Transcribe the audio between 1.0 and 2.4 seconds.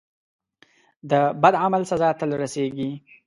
د بد عمل سزا تل